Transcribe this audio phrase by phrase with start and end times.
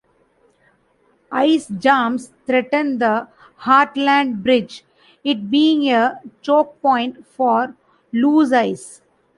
[1.31, 3.27] Ice jams threaten the
[3.59, 4.83] Hartland Bridge,
[5.23, 7.75] it being a choke point for
[8.11, 9.03] loose ice.